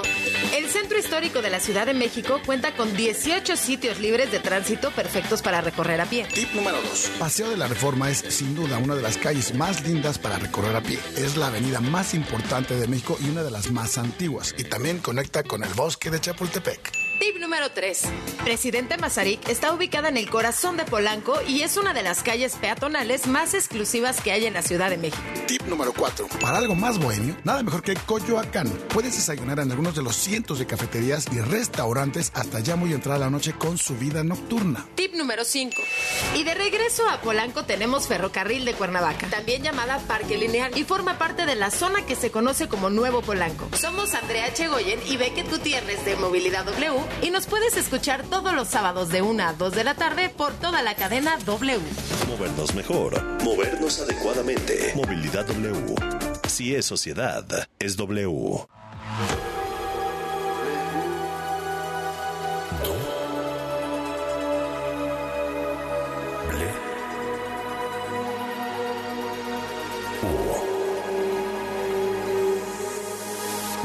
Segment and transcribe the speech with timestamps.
[0.00, 0.56] 1.
[0.56, 4.90] El centro histórico de la Ciudad de México cuenta con 18 sitios libres de tránsito
[4.90, 6.26] perfectos para recorrer a pie.
[6.32, 7.12] Tip número 2.
[7.18, 10.76] Paseo de la Reforma es sin duda una de las calles más lindas para recorrer
[10.76, 10.98] a pie.
[11.16, 14.54] Es la avenida más importante de México y una de las más antiguas.
[14.58, 17.05] Y también conecta con el bosque de Chapultepec.
[17.18, 18.02] Tip número 3.
[18.44, 22.54] Presidente Mazarik está ubicada en el corazón de Polanco y es una de las calles
[22.56, 25.22] peatonales más exclusivas que hay en la Ciudad de México.
[25.46, 26.28] Tip número 4.
[26.40, 28.68] Para algo más bohemio, nada mejor que Coyoacán.
[28.88, 33.18] Puedes desayunar en algunos de los cientos de cafeterías y restaurantes hasta ya muy entrada
[33.18, 34.86] la noche con su vida nocturna.
[34.94, 35.74] Tip número 5.
[36.34, 41.18] Y de regreso a Polanco tenemos Ferrocarril de Cuernavaca, también llamada Parque Lineal, y forma
[41.18, 43.68] parte de la zona que se conoce como Nuevo Polanco.
[43.76, 48.68] Somos Andrea Chegoyen y Beckett Gutiérrez de Movilidad W y nos puedes escuchar todos los
[48.68, 51.80] sábados de 1 a 2 de la tarde por toda la cadena W.
[52.28, 54.92] Movernos mejor, movernos adecuadamente.
[54.94, 55.94] Movilidad W.
[56.48, 57.44] Si es sociedad,
[57.78, 58.66] es W.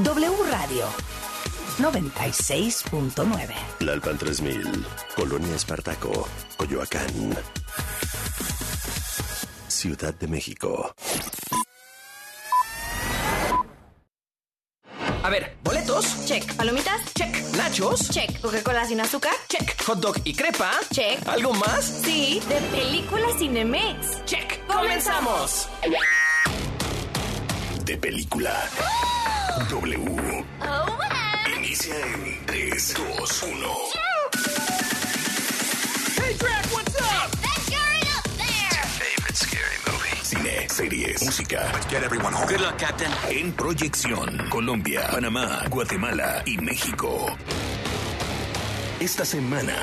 [0.04, 1.11] W Radio
[1.82, 3.54] 96.9.
[3.80, 7.36] Lalpan 3000, Colonia Espartaco, Coyoacán.
[9.68, 10.94] Ciudad de México.
[15.24, 16.26] A ver, boletos.
[16.26, 16.54] Check.
[16.56, 17.02] ¿Palomitas?
[17.14, 17.36] Check.
[17.56, 18.10] Nachos.
[18.10, 18.40] Check.
[18.42, 19.34] ¿Coca-Cola sin azúcar?
[19.48, 19.84] Check.
[19.84, 20.72] Hot dog y crepa.
[20.92, 21.28] Check.
[21.28, 21.84] ¿Algo más?
[22.04, 24.24] Sí, de película Cinemex.
[24.26, 24.66] Check.
[24.68, 25.68] ¡Comenzamos!
[27.86, 28.68] De película.
[29.70, 30.46] W.
[31.82, 33.58] Inicia en 3, 2, 1.
[36.16, 37.32] Hey, Drag, what's up?
[39.00, 40.16] Favorite scary movie.
[40.22, 41.72] Cine, series, música.
[41.90, 42.48] Get everyone home.
[42.48, 43.12] Good luck, Captain.
[43.30, 47.36] En proyección, Colombia, Panamá, Guatemala y México.
[49.00, 49.76] Esta semana,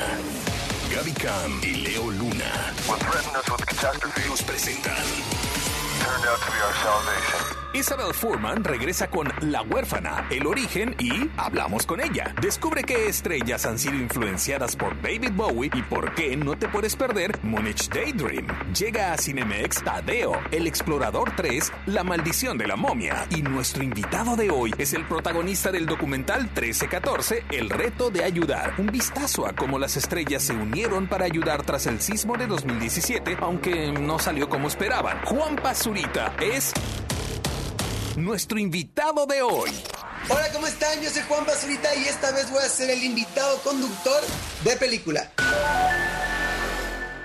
[0.95, 5.03] Gaby Cam y Leo Luna What threatened us with catastrophe nos presentan
[5.99, 7.58] turned out to be our salvation.
[7.71, 12.33] Isabel Furman regresa con La huérfana, El origen y hablamos con ella.
[12.41, 16.95] Descubre qué estrellas han sido influenciadas por David Bowie y por qué no te puedes
[16.95, 18.47] perder Munich Daydream.
[18.73, 23.27] Llega a Cinemex Tadeo, El explorador 3, La maldición de la momia.
[23.29, 28.73] Y nuestro invitado de hoy es el protagonista del documental 1314, El reto de ayudar.
[28.79, 33.37] Un vistazo a cómo las estrellas se unieron para ayudar tras el sismo de 2017,
[33.41, 35.23] aunque no salió como esperaban.
[35.25, 36.73] Juan Pazurita es
[38.15, 39.71] nuestro invitado de hoy.
[40.29, 41.01] Hola, ¿cómo están?
[41.01, 44.21] Yo soy Juan Basurita y esta vez voy a ser el invitado conductor
[44.63, 45.31] de película.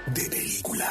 [0.07, 0.89] de película.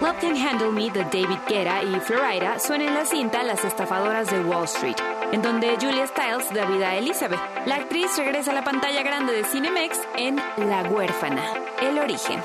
[0.00, 4.30] Love Can Handle Me de David Guetta y Florida suena en la cinta Las estafadoras
[4.30, 4.96] de Wall Street,
[5.32, 7.40] en donde Julia Stiles da vida a Elizabeth.
[7.64, 11.42] La actriz regresa a la pantalla grande de Cinemex en La huérfana,
[11.80, 12.42] el origen.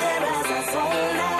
[0.00, 1.39] Can't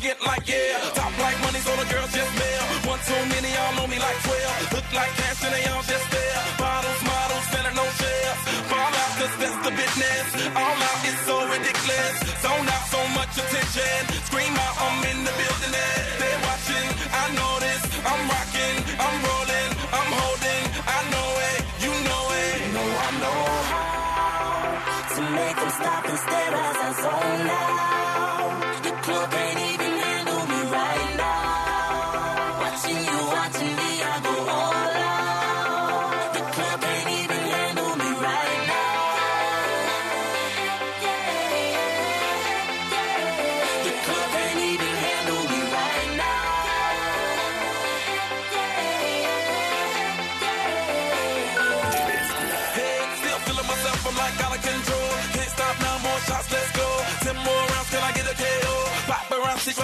[0.00, 0.90] arrogant like yeah.
[0.94, 2.62] Top like money, so the girls just mail.
[2.88, 4.72] One too many, y'all know me like 12.
[4.72, 6.40] Look like cash and they all just there.
[6.58, 8.40] Bottles, models, selling no shares.
[8.70, 10.26] Fall out, cause that's the business.
[10.56, 12.16] All out is so ridiculous.
[12.40, 14.00] Zone out, so much attention.
[14.28, 15.74] Scream out, I'm in the building.
[16.20, 17.82] They're watching, I know this.
[18.00, 20.64] I'm rocking, I'm rolling, I'm holding.
[20.80, 22.56] I know it, you know it.
[22.64, 23.40] You know I know
[23.72, 28.19] how to make them stop and stare as I zone out.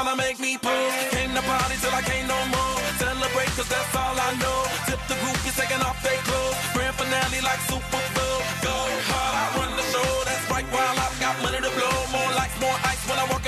[0.07, 0.95] Tryna make me pose.
[1.11, 2.79] Came to party till I can't no more.
[2.95, 4.59] Celebrate, cause that's all I know.
[4.87, 6.55] Tip the groupies taking off their clothes.
[6.75, 8.39] Grand finale like Super Bowl.
[8.63, 8.77] Go
[9.11, 10.07] hard, I run the show.
[10.23, 11.97] That's right, while I've got money to blow.
[12.15, 13.46] More lights, more ice when I walk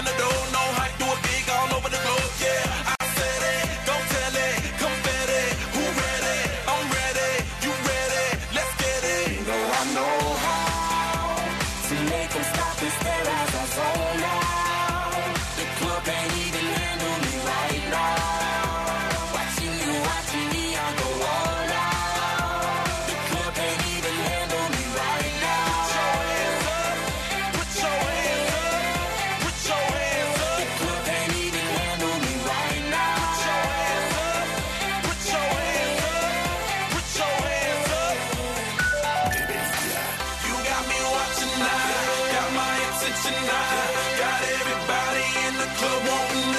[43.22, 43.94] tonight.
[44.20, 46.57] Got everybody in the club wanting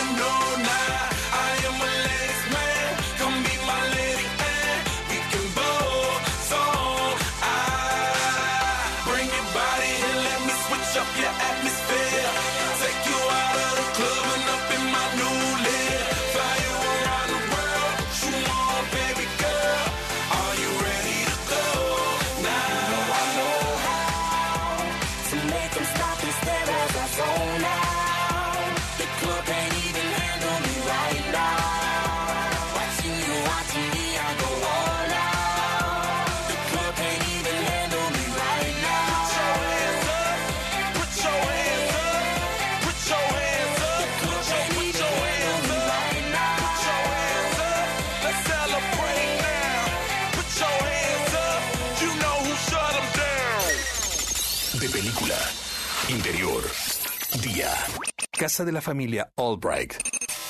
[58.60, 59.94] Casa de la familia Albright.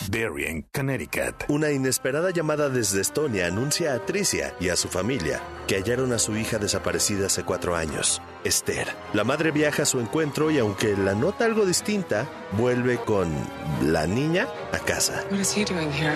[0.10, 1.44] Darien, Connecticut.
[1.48, 6.18] Una inesperada llamada desde Estonia anuncia a Tricia y a su familia que hallaron a
[6.18, 8.88] su hija desaparecida hace cuatro años, Esther.
[9.14, 13.32] La madre viaja a su encuentro y aunque la nota algo distinta, vuelve con
[13.84, 15.24] la niña a casa.
[15.30, 16.16] What is he doing here?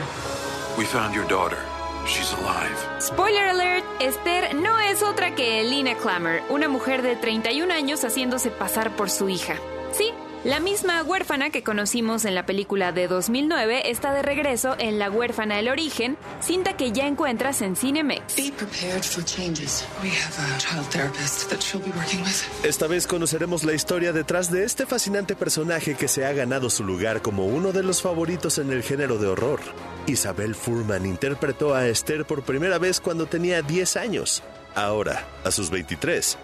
[0.80, 1.60] We found your daughter.
[2.08, 2.76] She's alive.
[3.02, 8.50] Spoiler alert, Esther no es otra que Lina Clammer, una mujer de 31 años haciéndose
[8.50, 9.58] pasar por su hija.
[9.92, 10.12] Sí,
[10.44, 15.10] la misma huérfana que conocimos en la película de 2009 está de regreso en La
[15.10, 18.36] huérfana El origen, cinta que ya encuentras en Cinemex.
[18.36, 19.86] Be prepared for changes.
[20.02, 22.66] We have a child therapist that she'll be working with.
[22.66, 26.84] Esta vez conoceremos la historia detrás de este fascinante personaje que se ha ganado su
[26.84, 29.62] lugar como uno de los favoritos en el género de horror.
[30.08, 34.44] Isabel Furman interpretó a Esther por primera vez cuando tenía 10 años.
[34.76, 36.38] Ahora, a sus 23,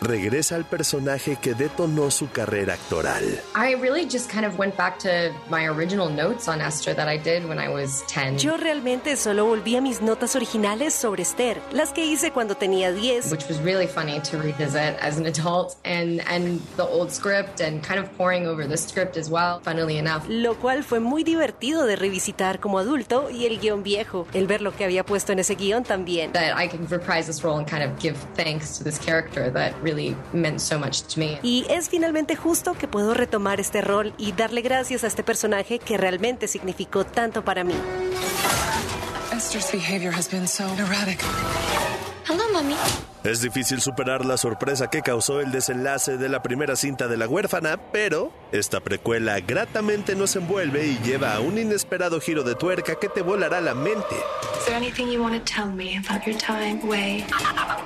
[0.00, 3.24] regresa al personaje que detonó su carrera actoral.
[3.54, 7.18] I really just kind of went back to my original notes on Esther that I
[7.18, 8.38] did when I was 10.
[8.38, 12.92] Yo realmente solo volví a mis notas originales sobre Esther, las que hice cuando tenía
[12.92, 13.30] 10.
[13.30, 17.82] Which was really funny to revisit as an adult and and the old script and
[17.86, 20.24] kind of pouring over the script as well, funnily enough.
[20.28, 24.62] Lo cual fue muy divertido de revisitar como adulto y el guion viejo, el ver
[24.62, 26.32] lo que había puesto en ese guion también.
[26.32, 29.74] That I can reprise this role and kind of give thanks to this character that
[29.82, 29.89] really
[30.32, 31.38] meant so much to me.
[31.42, 35.78] Y es finalmente justo que puedo retomar este rol y darle gracias a este personaje
[35.78, 37.74] que realmente significó tanto para mí.
[39.32, 41.20] Esther's behavior has been so erratic.
[42.30, 42.76] Hello, mommy.
[43.24, 47.26] Es difícil superar la sorpresa que causó el desenlace de la primera cinta de La
[47.26, 52.94] huérfana, pero esta precuela gratamente nos envuelve y lleva a un inesperado giro de tuerca
[53.00, 54.14] que te volará la mente.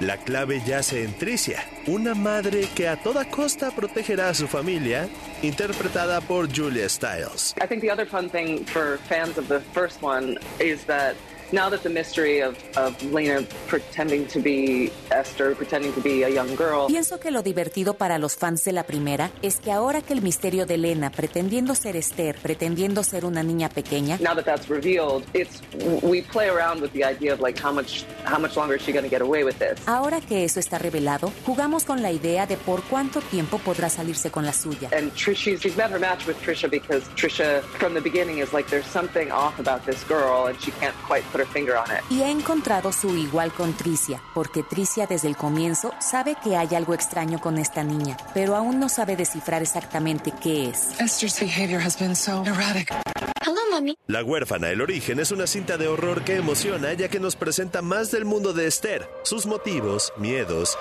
[0.00, 5.08] La clave yace en Tricia, una madre que a toda costa protegerá a su familia,
[5.42, 7.54] interpretada por Julia Stiles.
[7.62, 11.16] I think the other fun thing for fans of the first one is that
[11.54, 16.28] now that the mystery of, of Lena pretending to be Esther, pretending to be a
[16.28, 16.88] young girl.
[16.88, 20.22] Pienso que lo divertido para los fans de la primera es que ahora que el
[20.22, 25.24] misterio de Lena pretendiendo ser Esther, pretendiendo ser una niña pequeña, Now that that's revealed,
[25.32, 25.62] it's
[26.02, 28.92] we play around with the idea of like how much how much longer is she
[28.92, 29.78] going to get away with this?
[29.86, 34.30] ahora que eso está revelado, jugamos con la idea de por cuánto tiempo podrá salirse
[34.30, 34.88] con la suya.
[34.92, 38.52] And Trish, she's, she's met her match with Trisha because Trisha, from the beginning, is
[38.52, 41.43] like there's something off about this girl, and she can't quite put her.
[42.10, 46.74] Y ha encontrado su igual con Tricia, porque Tricia desde el comienzo sabe que hay
[46.74, 50.98] algo extraño con esta niña, pero aún no sabe descifrar exactamente qué es.
[51.00, 53.03] Esther's behavior has been so erratic.
[54.06, 57.82] La huérfana, el origen, es una cinta de horror que emociona ya que nos presenta
[57.82, 60.76] más del mundo de Esther, sus motivos, miedos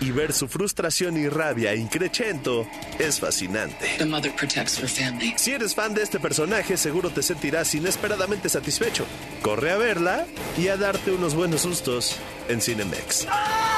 [0.00, 2.66] y ver su frustración y rabia increchento
[2.98, 3.86] es fascinante.
[3.98, 5.34] The mother protects her family.
[5.36, 9.04] Si eres fan de este personaje, seguro te sentirás inesperadamente satisfecho.
[9.42, 10.26] Corre a verla
[10.58, 12.16] y a darte unos buenos sustos
[12.48, 13.26] en Cinemex.
[13.26, 13.69] De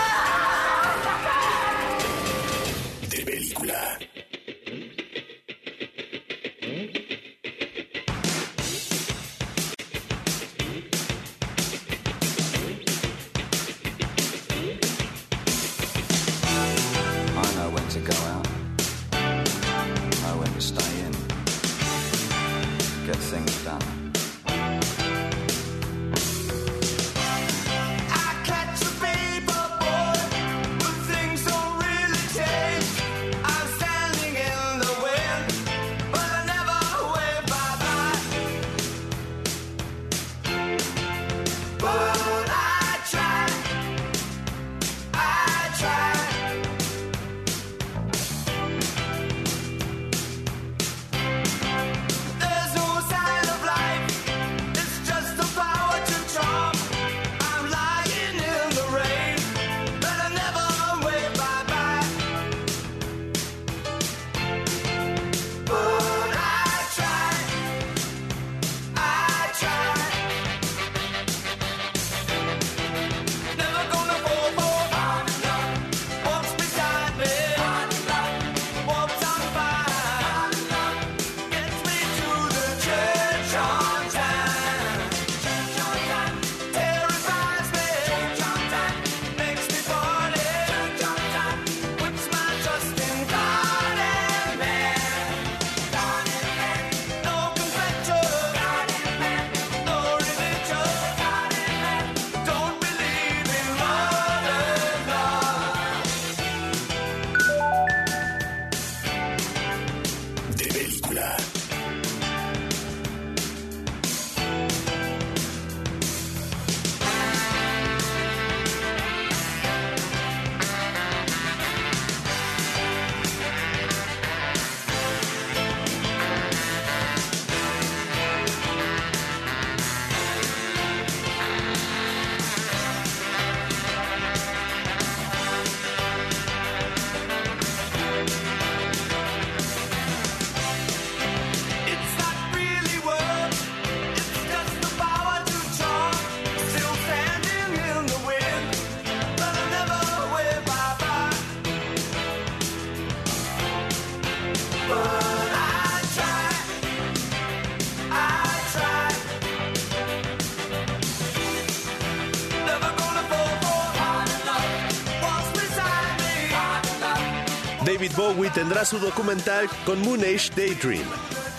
[168.42, 171.04] Bowie tendrá su documental con Moon Age Daydream.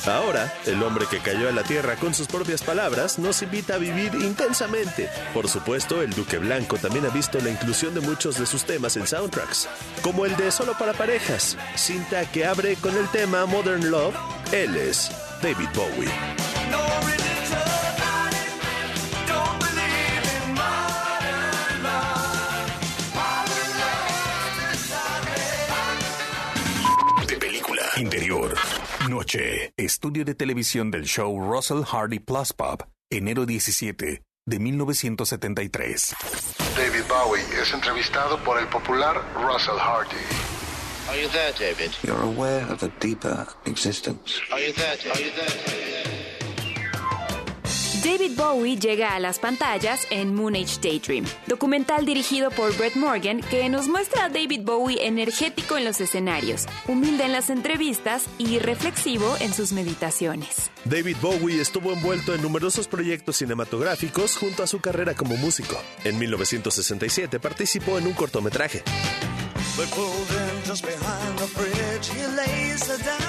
[0.06, 3.78] Ahora, el hombre que cayó a la Tierra con sus propias palabras nos invita a
[3.78, 5.10] vivir intensamente.
[5.34, 8.98] Por supuesto, el Duque Blanco también ha visto la inclusión de muchos de sus temas
[8.98, 9.70] en soundtracks,
[10.02, 14.16] como el de Solo para Parejas, cinta que abre con el tema Modern Love.
[14.52, 15.10] Él es
[15.42, 16.33] David Bowie.
[29.10, 29.74] Noche.
[29.78, 32.84] Estudio de televisión del show Russell Hardy Plus Pop.
[33.12, 36.16] Enero 17 de 1973.
[36.76, 40.16] David Bowie es entrevistado por el popular Russell Hardy.
[41.10, 41.92] Are you there, David?
[42.04, 44.40] You're aware of a deeper existence.
[44.52, 45.12] Are you there, David?
[45.12, 46.33] Are you there, David
[48.36, 53.70] Bowie llega a las pantallas en Moon Age Daydream, documental dirigido por Brett Morgan que
[53.70, 59.38] nos muestra a David Bowie energético en los escenarios, humilde en las entrevistas y reflexivo
[59.40, 60.70] en sus meditaciones.
[60.84, 65.78] David Bowie estuvo envuelto en numerosos proyectos cinematográficos junto a su carrera como músico.
[66.04, 68.84] En 1967 participó en un cortometraje.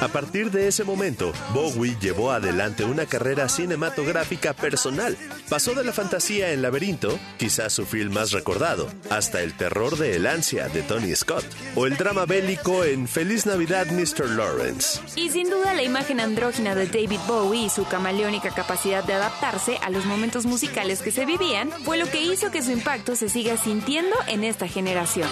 [0.01, 5.17] A partir de ese momento, Bowie llevó adelante una carrera cinematográfica personal.
[5.49, 10.17] Pasó de la fantasía en Laberinto, quizás su film más recordado, hasta el terror de
[10.17, 11.47] El Ansia de Tony Scott,
[11.77, 14.29] o el drama bélico en Feliz Navidad Mr.
[14.29, 15.01] Lawrence.
[15.17, 19.79] Y sin duda la imagen andrógina de David Bowie y su camaleónica capacidad de adaptarse
[19.79, 23.31] a los momentos musicales que se vivían fue lo que hizo que su impacto se
[23.31, 25.31] siga sintiendo en esta generación.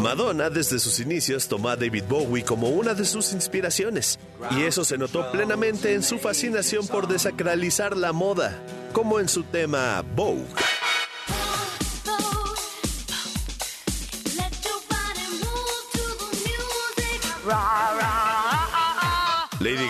[0.00, 4.18] Madonna desde sus inicios tomó a David Bowie como una de sus inspiraciones,
[4.50, 9.44] y eso se notó plenamente en su fascinación por desacralizar la moda, como en su
[9.44, 10.46] tema Vogue.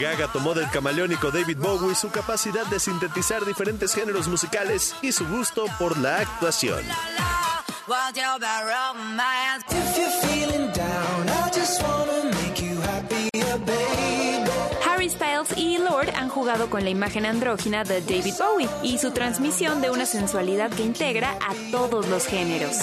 [0.02, 5.24] Gaga tomó del camaleónico David Bowie su capacidad de sintetizar diferentes géneros musicales y su
[5.28, 6.82] gusto por la actuación.
[14.84, 19.12] Harry Styles y Lord han jugado con la imagen andrógina de David Bowie y su
[19.12, 22.78] transmisión de una sensualidad que integra a todos los géneros.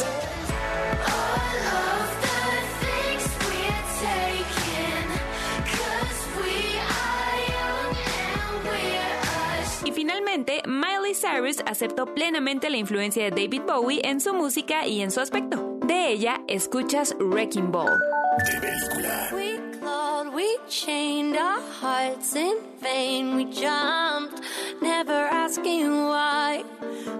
[10.49, 15.11] Finalmente, Miley Cyrus aceptó plenamente la influencia de David Bowie en su música y en
[15.11, 15.77] su aspecto.
[15.85, 17.97] De ella, escuchas Wrecking Ball.
[18.45, 19.29] De película.
[19.33, 23.35] We clawed, we chained our hearts in vain.
[23.35, 24.41] We jumped,
[24.81, 26.63] never asking why.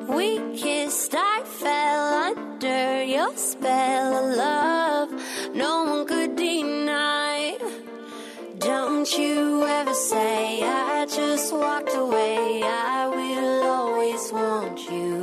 [0.08, 5.10] We kissed, I fell under your spell of love.
[5.54, 7.29] No one could deny.
[8.70, 12.62] Don't you ever say I just walked away.
[12.64, 15.16] I will always want you.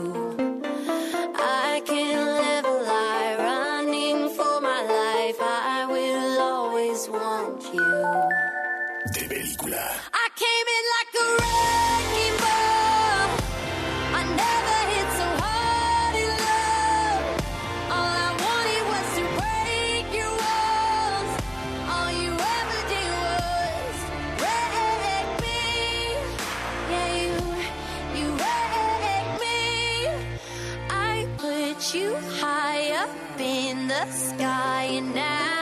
[1.36, 5.38] I can't live a lie running for my life.
[5.40, 7.92] I will always want you.
[9.14, 9.84] De película.
[10.24, 12.05] I came in like a wrecking
[33.88, 35.55] the sky, and now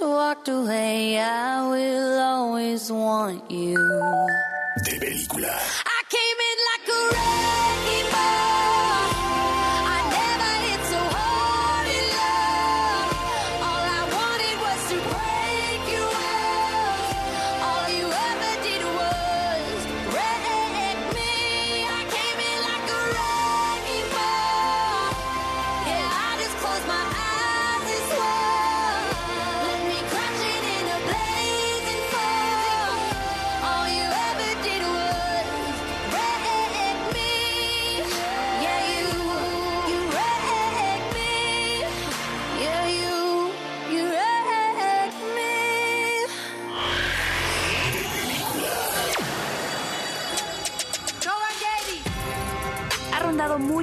[0.00, 1.18] walked away.
[1.18, 1.47] I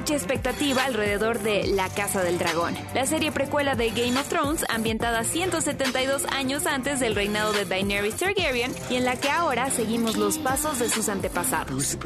[0.06, 4.64] mucha expectativa alrededor de La Casa del Dragón, la serie precuela de Game of Thrones
[4.68, 10.16] ambientada 172 años antes del reinado de Daenerys Targaryen y en la que ahora seguimos
[10.16, 11.98] los pasos de sus antepasados.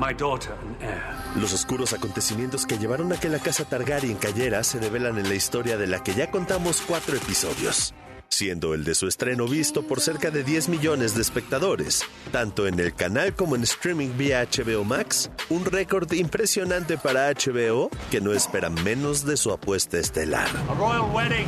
[0.00, 1.22] My daughter and heir.
[1.36, 5.34] Los oscuros acontecimientos que llevaron a que la casa Targaryen cayera se develan en la
[5.34, 7.94] historia de la que ya contamos cuatro episodios,
[8.32, 12.80] siendo el de su estreno visto por cerca de 10 millones de espectadores, tanto en
[12.80, 18.32] el canal como en streaming vía HBO Max, un récord impresionante para HBO que no
[18.32, 20.48] espera menos de su apuesta estelar.
[20.68, 21.46] A royal wedding.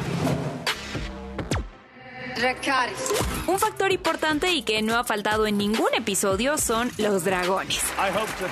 [3.46, 7.80] Un factor importante y que no ha faltado en ningún episodio son los dragones.
[7.96, 8.46] I hope to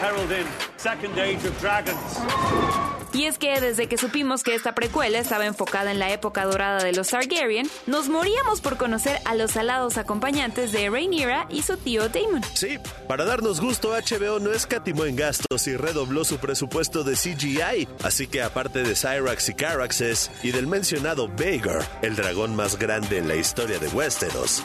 [3.15, 6.83] Y es que desde que supimos que esta precuela estaba enfocada en la época dorada
[6.83, 11.77] de los Targaryen, nos moríamos por conocer a los alados acompañantes de Rhaenyra y su
[11.77, 12.43] tío Daemon.
[12.55, 17.87] Sí, para darnos gusto, HBO no escatimó en gastos y redobló su presupuesto de CGI,
[18.03, 23.19] así que aparte de Cyrax y Caraxes y del mencionado Vagar, el dragón más grande
[23.19, 24.65] en la historia de Westeros,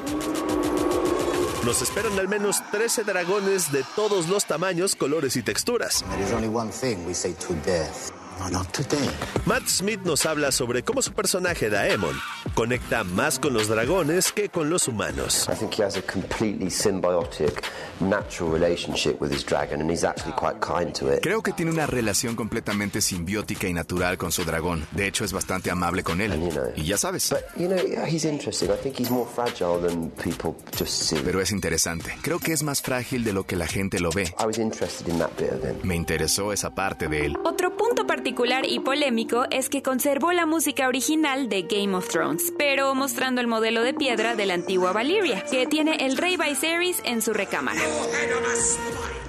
[1.65, 6.05] nos esperan al menos 13 dragones de todos los tamaños, colores y texturas.
[6.09, 8.11] There is only one thing we say to death.
[8.39, 9.09] No, not today.
[9.45, 12.15] Matt Smith nos habla sobre cómo su personaje Daemon
[12.53, 15.47] conecta más con los dragones que con los humanos.
[15.51, 17.63] I think he has a completely symbiotic,
[17.99, 21.21] natural relationship with his dragon, and he's actually quite kind to it.
[21.21, 24.85] Creo que tiene una relación completamente simbiótica y natural con su dragón.
[24.91, 26.33] De hecho, es bastante amable con él.
[26.75, 27.29] Y ya sabes.
[27.29, 28.69] But you know, he's interesting.
[28.69, 31.17] I think he's more fragile than people just see.
[31.23, 32.17] Pero es interesante.
[32.21, 34.33] Creo que es más frágil de lo que la gente lo ve.
[34.39, 35.77] I was interested in that bit of him.
[35.83, 37.37] Me interesó esa parte de él.
[37.43, 42.51] Otro punto particular y polémico es que conservó la música original de Game of Thrones,
[42.57, 46.99] pero mostrando el modelo de piedra de la antigua Valyria, que tiene el rey Viserys
[47.05, 47.79] en su recámara.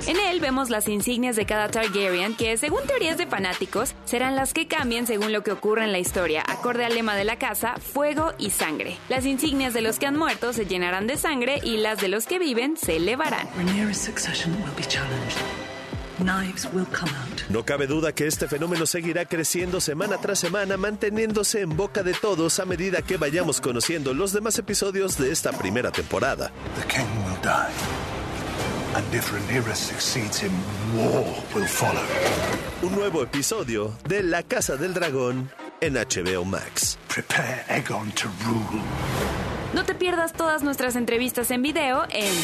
[0.07, 4.55] En él vemos las insignias de cada Targaryen que, según teorías de fanáticos, serán las
[4.55, 7.75] que cambien según lo que ocurra en la historia, acorde al lema de la casa,
[7.77, 8.97] fuego y sangre.
[9.11, 12.27] Las insignias de los que han muerto se llenarán de sangre y las de los
[12.27, 13.47] que viven se elevarán.
[17.49, 22.13] No cabe duda que este fenómeno seguirá creciendo semana tras semana, manteniéndose en boca de
[22.13, 26.51] todos a medida que vayamos conociendo los demás episodios de esta primera temporada.
[26.81, 27.73] The king will die.
[28.95, 30.53] And if Rhaenyra succeeds him,
[30.97, 32.03] war will follow.
[32.83, 35.51] Un nuevo episodio de La Casa del Dragón
[35.81, 36.99] en HBO Max.
[37.09, 38.83] Prepare Aegon to rule.
[39.75, 42.35] No te pierdas todas nuestras entrevistas en video en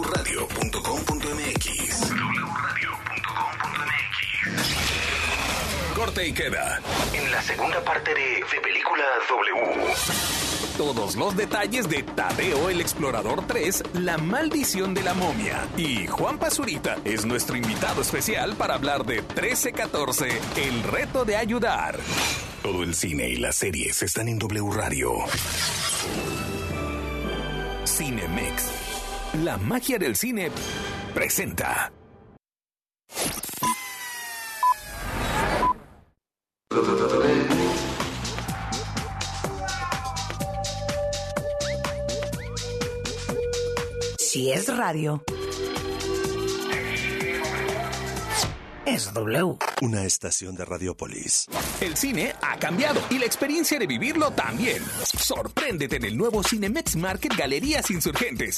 [0.00, 2.33] wradio.com.mx.
[6.04, 6.82] Corte y queda.
[7.14, 9.94] En la segunda parte de De Película W.
[10.76, 15.66] Todos los detalles de Tadeo el Explorador 3, La Maldición de la Momia.
[15.78, 21.98] Y Juan Pazurita es nuestro invitado especial para hablar de 1314, El Reto de Ayudar.
[22.62, 25.10] Todo el cine y las series están en W Radio.
[27.86, 28.70] Cinemex.
[29.42, 30.50] La magia del cine
[31.14, 31.90] presenta.
[44.18, 45.22] Si es radio,
[48.84, 49.63] es W.
[49.84, 51.46] una estación de Radiopolis.
[51.82, 54.82] El cine ha cambiado y la experiencia de vivirlo también.
[55.02, 58.56] Sorpréndete en el nuevo Cinemex Market Galerías Insurgentes.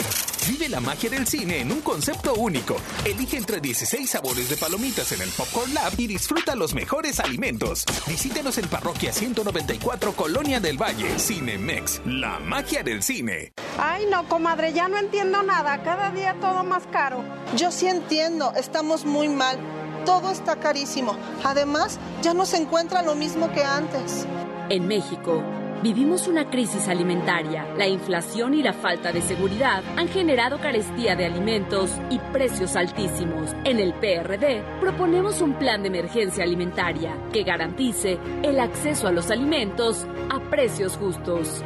[0.48, 2.76] Vive la magia del cine en un concepto único.
[3.04, 7.84] Elige entre 16 sabores de palomitas en el Popcorn Lab y disfruta los mejores alimentos.
[8.06, 11.18] Visítenos en Parroquia 194 Colonia del Valle.
[11.18, 13.52] Cinemex, la magia del cine.
[13.78, 15.82] Ay, no, comadre, ya no entiendo nada.
[15.82, 17.24] Cada día todo más caro.
[17.56, 19.58] Yo sí entiendo, estamos muy mal.
[20.06, 21.16] Todo está carísimo.
[21.44, 24.24] Además, ya no se encuentra lo mismo que antes.
[24.68, 25.42] En México,
[25.82, 27.66] vivimos una crisis alimentaria.
[27.76, 33.50] La inflación y la falta de seguridad han generado carestía de alimentos y precios altísimos.
[33.64, 39.30] En el PRD proponemos un plan de emergencia alimentaria que garantice el acceso a los
[39.32, 41.64] alimentos a precios justos.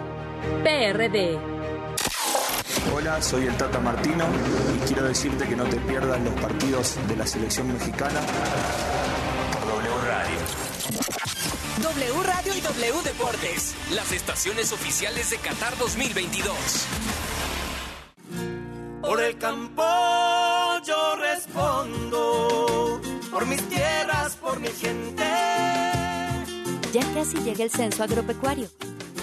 [0.65, 1.60] PRD.
[2.89, 4.25] Hola, soy el Tata Martino
[4.75, 8.21] y quiero decirte que no te pierdas los partidos de la selección mexicana
[9.53, 10.39] por W Radio.
[11.83, 16.57] W Radio y W Deportes, las estaciones oficiales de Qatar 2022.
[19.03, 19.85] Por el campo
[20.85, 25.25] yo respondo, por mis tierras, por mi gente.
[26.93, 28.69] Ya casi llega el censo agropecuario.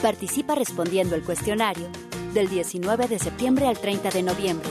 [0.01, 1.89] Participa respondiendo el cuestionario
[2.37, 4.69] del 19 de septiembre al 30 de noviembre.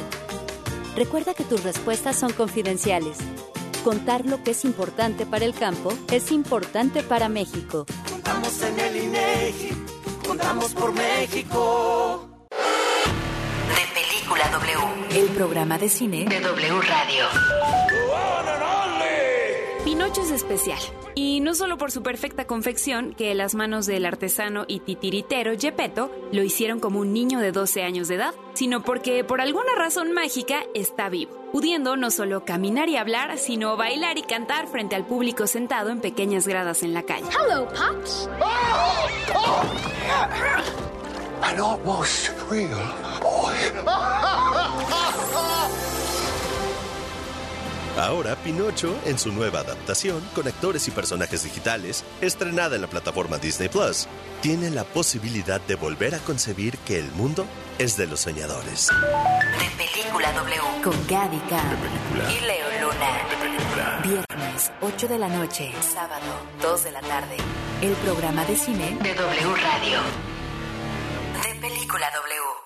[0.95, 3.19] Recuerda que tus respuestas son confidenciales.
[3.83, 7.85] Contar lo que es importante para el campo es importante para México.
[8.09, 9.71] Contamos en el INEGI,
[10.25, 12.29] contamos por México.
[12.51, 15.21] De Película W.
[15.21, 17.25] El programa de cine de W Radio.
[19.97, 20.79] Pinocho es especial.
[21.15, 26.11] Y no solo por su perfecta confección, que las manos del artesano y titiritero Gepetto
[26.33, 30.13] lo hicieron como un niño de 12 años de edad, sino porque por alguna razón
[30.13, 35.07] mágica está vivo, pudiendo no solo caminar y hablar, sino bailar y cantar frente al
[35.07, 37.25] público sentado en pequeñas gradas en la calle.
[37.31, 38.29] Hello, Pops.
[41.41, 42.69] An almost real
[43.23, 43.55] boy.
[47.97, 53.39] Ahora Pinocho, en su nueva adaptación, con actores y personajes digitales, estrenada en la plataforma
[53.39, 54.07] Disney Plus,
[54.43, 57.47] tiene la posibilidad de volver a concebir que el mundo
[57.79, 58.89] es de los soñadores.
[58.89, 60.61] De Película W.
[60.85, 61.79] Con Gaby Cam
[62.31, 63.27] y Leo Luna.
[64.03, 65.73] Viernes, 8 de la noche.
[65.81, 67.37] Sábado, 2 de la tarde.
[67.81, 69.99] El programa de cine de W Radio.
[71.43, 72.66] De Película W.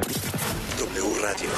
[0.00, 1.48] W Radio.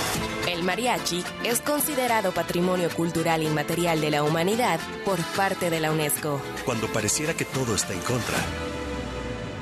[0.49, 6.41] El mariachi es considerado Patrimonio Cultural Inmaterial de la Humanidad por parte de la UNESCO.
[6.65, 8.39] Cuando pareciera que todo está en contra,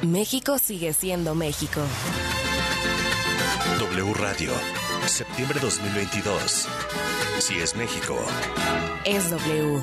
[0.02, 1.80] México sigue siendo México.
[3.78, 4.52] W Radio.
[5.06, 6.68] Septiembre 2022.
[7.40, 8.16] Si es México.
[9.04, 9.82] Es W.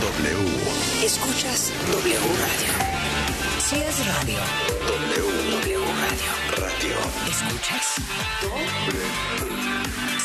[0.00, 1.04] W.
[1.04, 2.72] Escuchas W Radio.
[3.58, 4.38] Si es radio.
[4.88, 5.50] W.
[5.50, 6.30] W Radio.
[6.56, 6.96] Radio.
[7.28, 7.86] ¿Escuchas?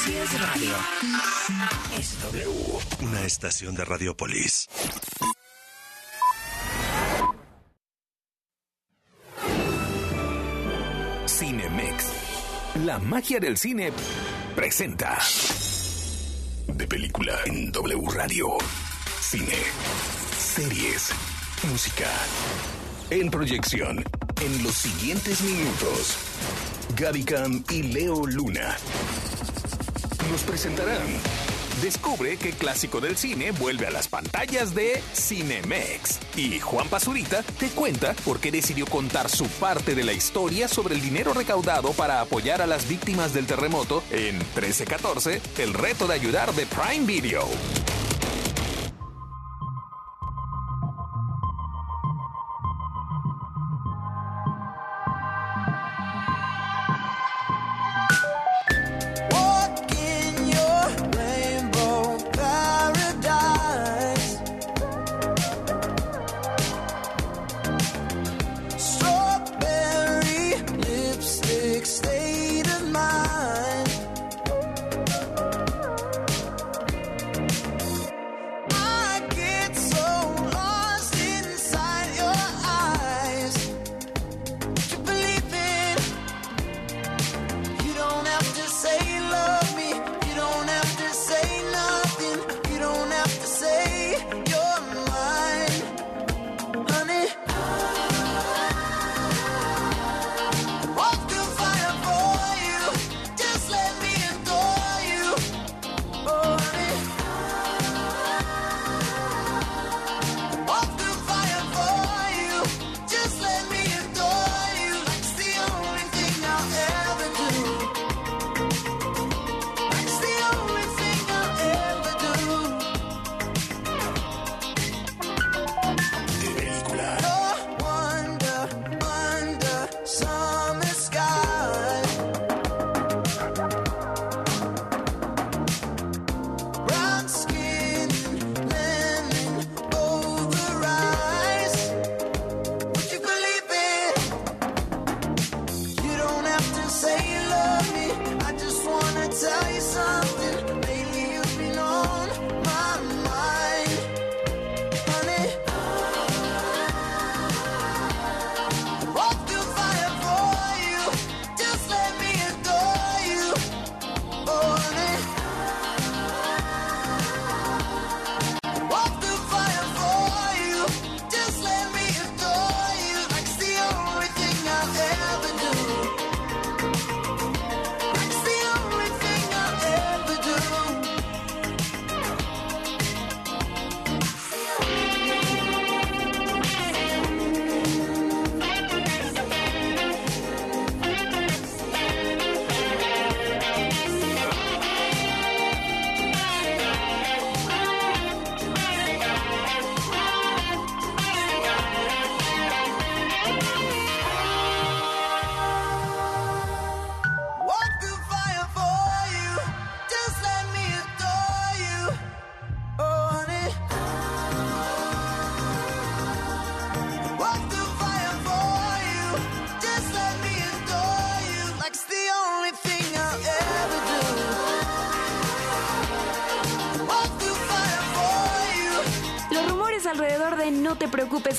[0.04, 0.76] Si es radio.
[2.00, 2.80] Es W.
[3.02, 4.70] Una estación de Radiopolis.
[11.28, 12.06] Cinemex.
[12.86, 13.92] La magia del cine
[14.56, 15.20] presenta.
[16.68, 18.58] De película en W Radio.
[19.28, 19.58] Cine,
[20.38, 21.10] series,
[21.72, 22.08] música.
[23.10, 24.06] En proyección,
[24.40, 26.16] en los siguientes minutos,
[26.96, 28.78] Gaby Cam y Leo Luna
[30.30, 31.08] nos presentarán.
[31.82, 36.20] Descubre qué clásico del cine vuelve a las pantallas de Cinemex.
[36.36, 40.94] Y Juan Pazurita te cuenta por qué decidió contar su parte de la historia sobre
[40.94, 46.14] el dinero recaudado para apoyar a las víctimas del terremoto en 1314, el reto de
[46.14, 47.48] ayudar de Prime Video.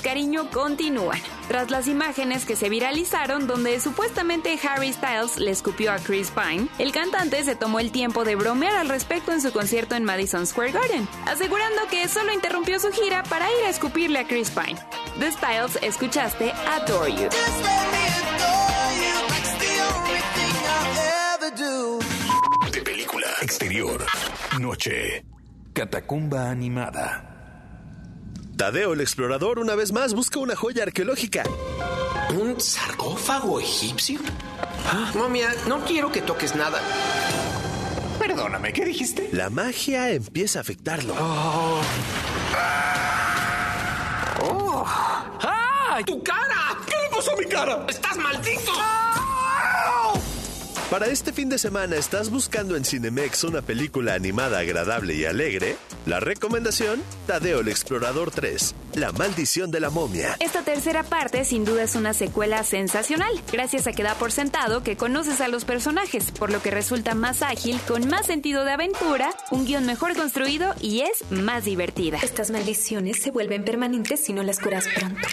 [0.00, 1.20] Cariño continúan.
[1.48, 6.68] Tras las imágenes que se viralizaron donde supuestamente Harry Styles le escupió a Chris Pine,
[6.78, 10.46] el cantante se tomó el tiempo de bromear al respecto en su concierto en Madison
[10.46, 14.78] Square Garden, asegurando que solo interrumpió su gira para ir a escupirle a Chris Pine.
[15.18, 17.28] De Styles escuchaste Adore You.
[22.72, 23.26] De película.
[23.40, 24.04] Exterior.
[24.60, 25.24] Noche.
[25.72, 27.05] Catacumba animada.
[28.66, 31.44] Tadeo el explorador una vez más busca una joya arqueológica.
[32.30, 34.18] ¿Un sarcófago egipcio?
[34.90, 36.80] Ah, Momia, no quiero que toques nada.
[38.18, 39.28] Perdóname, ¿qué dijiste?
[39.30, 41.14] La magia empieza a afectarlo.
[41.16, 41.80] Oh.
[45.42, 46.02] ¡Ay!
[46.02, 46.76] ¡Tu cara!
[46.88, 47.86] ¿Qué le pasó a mi cara?
[47.88, 48.72] ¡Estás maldito!
[50.90, 55.76] Para este fin de semana estás buscando en Cinemex una película animada agradable y alegre.
[56.06, 60.36] La recomendación, Tadeo el Explorador 3, La maldición de la momia.
[60.38, 64.84] Esta tercera parte sin duda es una secuela sensacional, gracias a que da por sentado
[64.84, 68.70] que conoces a los personajes, por lo que resulta más ágil, con más sentido de
[68.70, 72.18] aventura, un guion mejor construido y es más divertida.
[72.22, 75.26] Estas maldiciones se vuelven permanentes si no las curas pronto.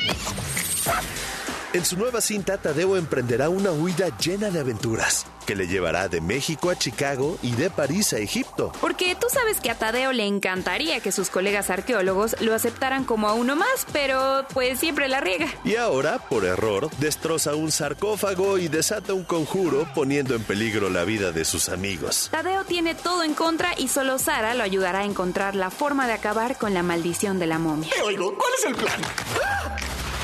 [1.73, 5.25] En su nueva cinta, Tadeo emprenderá una huida llena de aventuras.
[5.47, 8.71] que le llevará de México a Chicago y de París a Egipto.
[8.79, 13.27] Porque tú sabes que a Tadeo le encantaría que sus colegas arqueólogos lo aceptaran como
[13.27, 15.47] a uno más, pero pues siempre la riega.
[15.65, 21.03] Y ahora, por error, destroza un sarcófago y desata un conjuro poniendo en peligro la
[21.03, 22.29] vida de sus amigos.
[22.31, 26.13] Tadeo tiene todo en contra y solo Sara lo ayudará a encontrar la forma de
[26.13, 27.89] acabar con la maldición de la momia.
[27.93, 29.01] Te oigo, ¿cuál es el plan?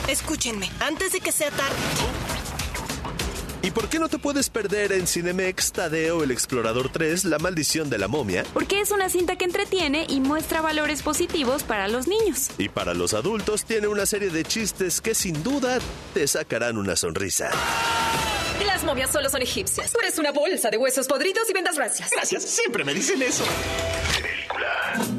[0.10, 1.76] Escúchenme, antes de que sea tarde.
[3.62, 7.91] ¿Y por qué no te puedes perder en Cinemex Tadeo el Explorador 3, La Maldición
[7.91, 8.43] de la Momia?
[8.54, 12.50] Porque es una cinta que entretiene y muestra valores positivos para los niños.
[12.58, 15.78] Y para los adultos tiene una serie de chistes que sin duda
[16.15, 17.52] te sacarán una sonrisa.
[18.65, 19.91] Las momias solo son egipcias.
[19.91, 22.10] Tú eres una bolsa de huesos podridos y vendas gracias.
[22.10, 23.43] Gracias, siempre me dicen eso.
[25.06, 25.18] en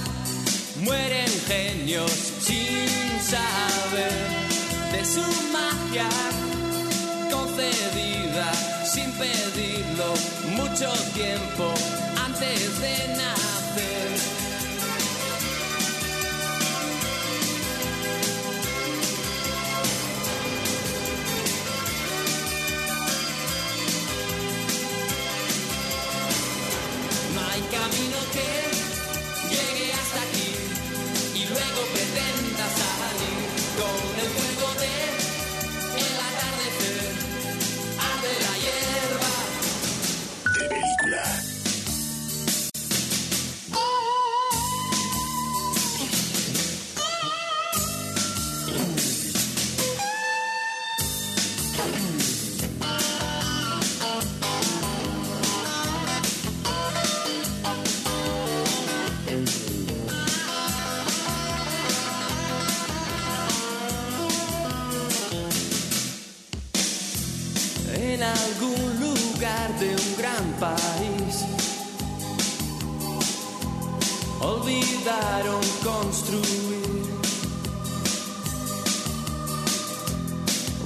[0.81, 4.11] mueren genios sin saber
[4.91, 5.21] de su
[5.51, 6.09] magia
[7.31, 8.51] concedida
[8.83, 10.13] sin pedirlo
[10.55, 11.73] mucho tiempo
[12.25, 14.40] antes de nacer.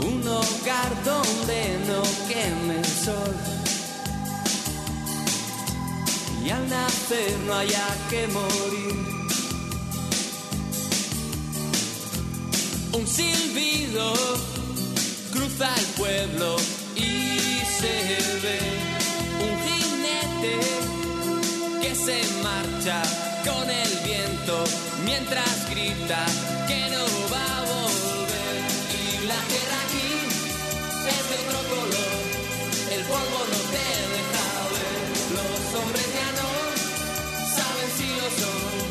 [0.06, 3.36] Un hogar donde no queme el sol
[6.46, 8.96] y al nacer no haya que morir.
[12.94, 14.14] Un silbido
[15.34, 16.56] cruza el pueblo
[16.96, 17.96] y se
[18.44, 18.60] ve
[19.46, 20.56] un jinete
[21.82, 23.02] que se marcha
[23.44, 24.64] con el viento
[25.04, 26.26] mientras grita
[26.68, 27.04] que no
[27.34, 28.25] va a volver.
[29.28, 30.10] La tierra aquí
[31.10, 32.22] es de otro color,
[32.94, 35.02] el polvo no te deja ver.
[35.34, 36.50] Los hombres ya no
[37.58, 38.85] saben si lo son,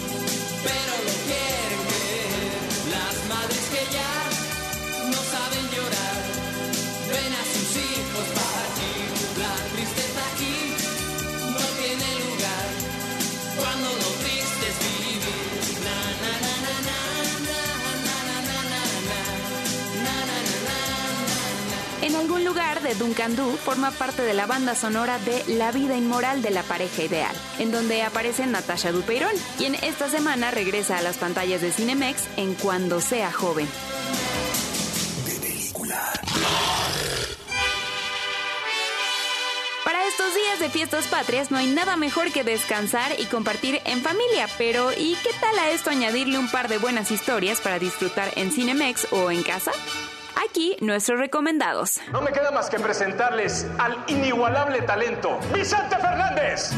[22.25, 26.41] algún lugar de Duncan Du forma parte de la banda sonora de La vida inmoral
[26.41, 31.19] de la pareja ideal, en donde aparece Natasha Dupeirón, quien esta semana regresa a las
[31.19, 33.69] pantallas de Cinemex en Cuando sea joven.
[39.85, 44.01] Para estos días de fiestas patrias no hay nada mejor que descansar y compartir en
[44.01, 48.33] familia, pero ¿y qué tal a esto añadirle un par de buenas historias para disfrutar
[48.37, 49.73] en Cinemex o en casa?
[50.49, 52.01] Aquí nuestros recomendados.
[52.13, 56.73] No me queda más que presentarles al inigualable talento, Vicente Fernández.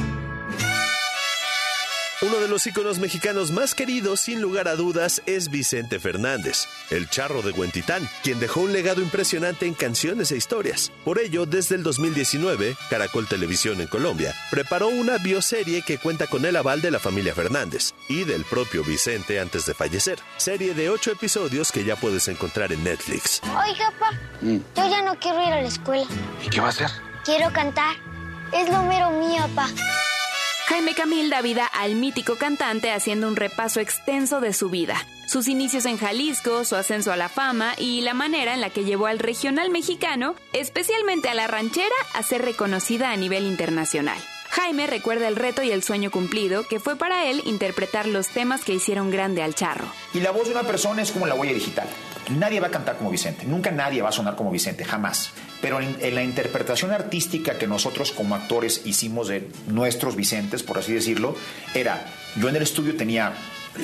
[2.22, 7.10] Uno de los íconos mexicanos más queridos, sin lugar a dudas, es Vicente Fernández, el
[7.10, 10.90] charro de Huentitán, quien dejó un legado impresionante en canciones e historias.
[11.04, 16.46] Por ello, desde el 2019, Caracol Televisión en Colombia preparó una bioserie que cuenta con
[16.46, 20.18] el aval de la familia Fernández y del propio Vicente antes de fallecer.
[20.38, 23.42] Serie de ocho episodios que ya puedes encontrar en Netflix.
[23.44, 26.06] Oiga, papá, yo ya no quiero ir a la escuela.
[26.42, 26.88] ¿Y qué va a hacer?
[27.26, 27.94] Quiero cantar.
[28.54, 29.68] Es lo mero mío, papá.
[30.68, 34.96] Jaime Camil da vida al mítico cantante haciendo un repaso extenso de su vida,
[35.28, 38.82] sus inicios en Jalisco, su ascenso a la fama y la manera en la que
[38.82, 44.18] llevó al regional mexicano, especialmente a la ranchera, a ser reconocida a nivel internacional.
[44.50, 48.64] Jaime recuerda el reto y el sueño cumplido que fue para él interpretar los temas
[48.64, 49.86] que hicieron grande al charro.
[50.14, 51.86] Y la voz de una persona es como la huella digital.
[52.30, 55.30] Nadie va a cantar como Vicente, nunca nadie va a sonar como Vicente, jamás.
[55.60, 60.92] Pero en, la interpretación artística que nosotros como actores hicimos de nuestros Vicentes, por así
[60.92, 61.36] decirlo,
[61.74, 62.04] era,
[62.36, 63.32] yo en el estudio tenía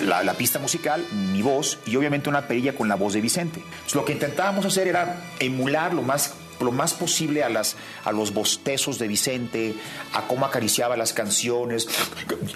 [0.07, 3.62] la, pista musical, mi voz y obviamente una perilla con la voz de Vicente.
[3.95, 8.32] Lo que intentábamos hacer era emular lo más lo más posible a, las, a los
[8.32, 9.74] bostezos de Vicente,
[10.14, 11.88] a cómo acariciaba las canciones.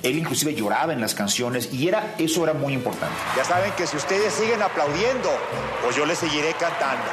[0.02, 3.16] Él inclusive lloraba en las canciones y era, eso era muy importante.
[3.36, 5.30] Ya saben que si ustedes siguen aplaudiendo,
[5.82, 7.04] pues yo les seguiré cantando.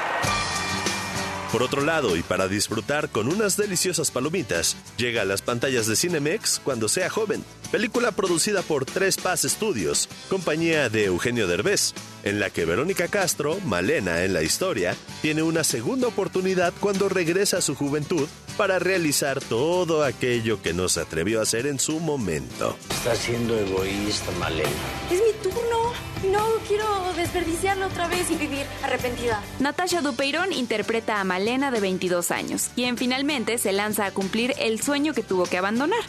[1.54, 5.96] Por otro lado, y para disfrutar con unas deliciosas palomitas, llega a las pantallas de
[5.96, 7.46] Cinemex cuando sea joven.
[7.72, 11.94] Película producida por Tres Paz Studios, compañía de Eugenio Derbez,
[12.24, 17.58] en la que Verónica Castro, Malena en la historia, tiene una segunda oportunidad cuando regresa
[17.58, 22.00] a su juventud para realizar todo aquello que no se atrevió a hacer en su
[22.00, 22.78] momento.
[22.90, 24.70] Está siendo egoísta, Malena.
[25.12, 25.94] Es mi turno.
[26.32, 26.86] No quiero
[27.18, 29.42] desperdiciarlo otra vez y vivir arrepentida.
[29.60, 34.82] Natasha Dupeirón interpreta a Malena de 22 años, quien finalmente se lanza a cumplir el
[34.82, 36.00] sueño que tuvo que abandonar,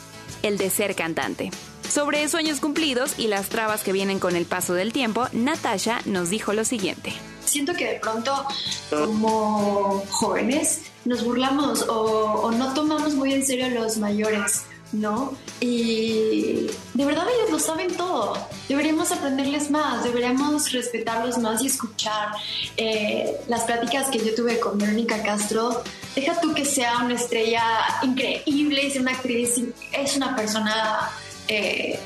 [0.42, 1.50] el de ser cantante.
[1.88, 6.30] Sobre sueños cumplidos y las trabas que vienen con el paso del tiempo, Natasha nos
[6.30, 7.12] dijo lo siguiente.
[7.44, 8.46] Siento que de pronto,
[8.90, 14.64] como jóvenes, nos burlamos o, no tomamos muy en serio a los mayores.
[14.92, 15.36] ¿no?
[15.58, 18.38] Y de verdad ellos lo saben todo.
[18.68, 22.28] Deberíamos aprenderles más, deberíamos respetarlos más y escuchar
[22.76, 25.82] eh, las pláticas que yo tuve con Verónica Castro.
[26.14, 27.64] Deja tú que sea una estrella
[28.04, 31.10] increíble, es una actriz, es una persona
[31.48, 31.98] eh,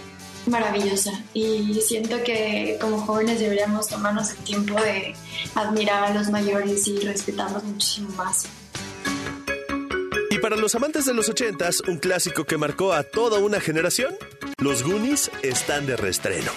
[0.48, 1.12] maravillosa.
[1.34, 5.14] Y siento que como jóvenes deberíamos tomarnos el tiempo de
[5.54, 8.46] admirar a los mayores y respetarlos muchísimo más.
[10.30, 14.14] Y para los amantes de los ochentas, un clásico que marcó a toda una generación,
[14.60, 16.50] los Goonies están de reestreno.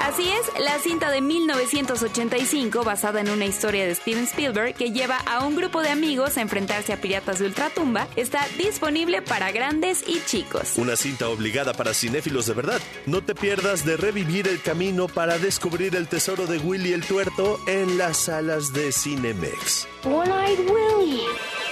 [0.00, 5.16] Así es, la cinta de 1985, basada en una historia de Steven Spielberg que lleva
[5.26, 10.04] a un grupo de amigos a enfrentarse a piratas de ultratumba, está disponible para grandes
[10.06, 10.74] y chicos.
[10.76, 12.80] Una cinta obligada para cinéfilos de verdad.
[13.06, 17.58] No te pierdas de revivir el camino para descubrir el tesoro de Willy el Tuerto
[17.66, 19.88] en las salas de Cinemex.
[20.04, 21.63] One-eyed Willie.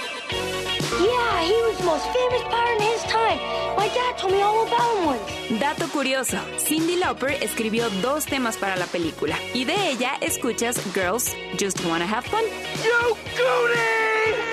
[1.03, 3.39] Yeah, he was the most famous pirate in his time.
[3.75, 5.59] My dad told me all about him once.
[5.59, 11.35] Dato curioso, Cindy Lauper escribió dos temas para la película y de ella escuchas Girls
[11.59, 12.43] Just Wanna Have Fun.
[12.83, 14.52] ¡Yo, Goody!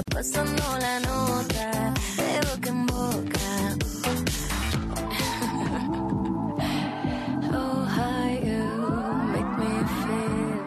[0.00, 3.40] Pasando la nota de boca en boca
[7.54, 8.64] Oh, how you
[9.34, 9.72] make me
[10.02, 10.64] feel,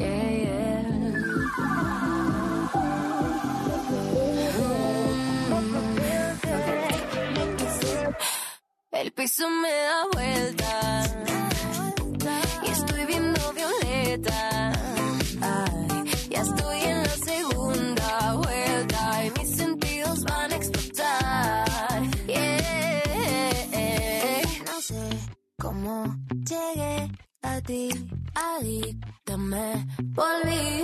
[0.00, 0.86] yeah, yeah.
[8.92, 11.09] El piso me da vueltas
[28.60, 29.36] adicta
[30.14, 30.79] volví.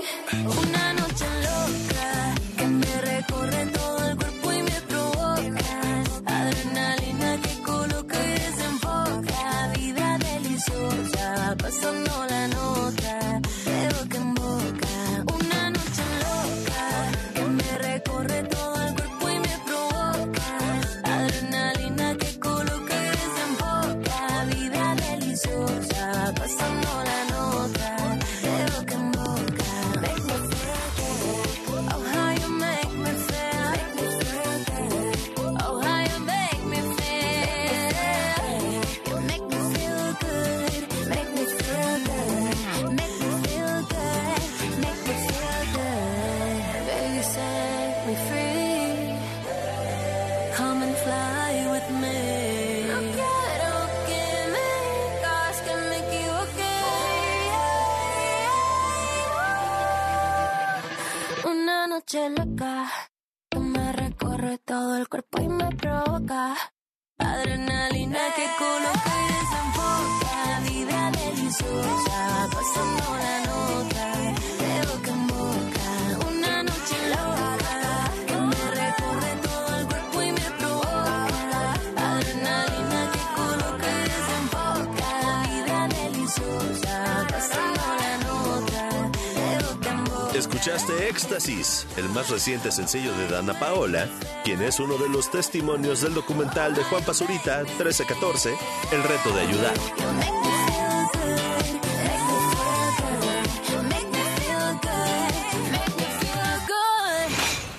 [90.67, 94.09] Escuchaste Éxtasis, el más reciente sencillo de Dana Paola,
[94.43, 98.53] quien es uno de los testimonios del documental de Juan Pazurita 1314,
[98.91, 99.75] El reto de ayudar.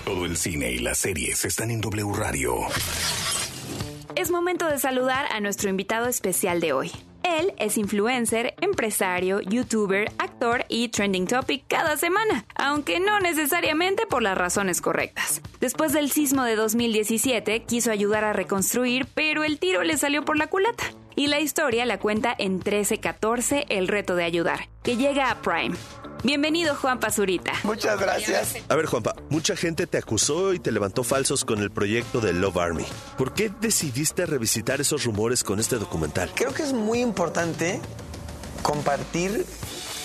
[0.06, 2.56] Todo el cine y las series están en W Radio.
[4.16, 6.92] Es momento de saludar a nuestro invitado especial de hoy.
[7.28, 14.24] Él es influencer, empresario, youtuber, actor y trending topic cada semana, aunque no necesariamente por
[14.24, 15.42] las razones correctas.
[15.60, 20.38] Después del sismo de 2017, quiso ayudar a reconstruir, pero el tiro le salió por
[20.38, 20.86] la culata.
[21.16, 25.76] Y la historia la cuenta en 1314, El reto de ayudar, que llega a Prime.
[26.24, 27.54] Bienvenido Juan Pazurita.
[27.64, 28.56] Muchas gracias.
[28.68, 32.34] A ver, Juanpa, mucha gente te acusó y te levantó falsos con el proyecto de
[32.34, 32.86] Love Army.
[33.18, 36.32] ¿Por qué decidiste revisitar esos rumores con este documental?
[36.34, 37.80] Creo que es muy importante
[38.64, 39.46] compartir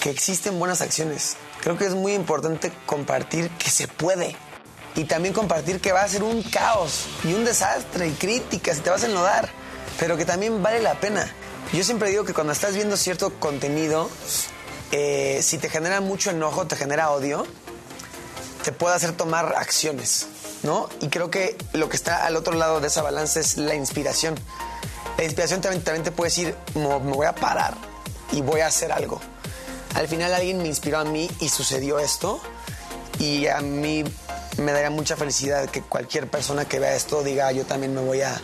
[0.02, 1.36] que existen buenas acciones.
[1.62, 4.36] Creo que es muy importante compartir que se puede.
[4.94, 8.80] Y también compartir que va a ser un caos y un desastre y críticas y
[8.82, 9.48] te vas a enlodar.
[9.98, 11.26] Pero que también vale la pena.
[11.72, 14.10] Yo siempre digo que cuando estás viendo cierto contenido,
[14.92, 17.46] eh, si te genera mucho enojo, te genera odio,
[18.62, 20.26] te puede hacer tomar acciones,
[20.62, 20.88] ¿no?
[21.00, 24.34] Y creo que lo que está al otro lado de esa balanza es la inspiración.
[25.18, 27.74] La inspiración también, también te puede decir, me me voy a parar
[28.32, 29.20] y voy a hacer algo.
[29.94, 32.40] Al final alguien me inspiró a mí y sucedió esto
[33.18, 34.04] y a mí
[34.58, 38.22] me daría mucha felicidad que cualquier persona que vea esto diga, yo también me voy
[38.22, 38.40] a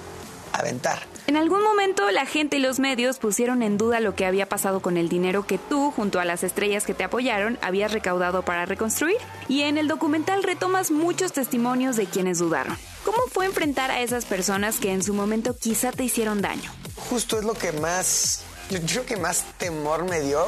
[0.52, 1.00] aventar.
[1.28, 4.80] En algún momento la gente y los medios pusieron en duda lo que había pasado
[4.80, 8.64] con el dinero que tú, junto a las estrellas que te apoyaron, habías recaudado para
[8.64, 9.18] reconstruir.
[9.46, 12.78] Y en el documental retomas muchos testimonios de quienes dudaron.
[13.04, 16.72] ¿Cómo fue enfrentar a esas personas que en su momento quizá te hicieron daño?
[17.10, 20.46] Justo es lo que más, yo creo que más temor me dio,